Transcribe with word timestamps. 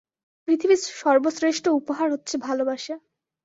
পৃথিবীর 0.47 0.81
সর্বশ্রেষ্ঠ 1.01 1.65
উপহার 1.79 2.07
হচ্ছে 2.11 2.35
ভালবাসা। 2.37 2.95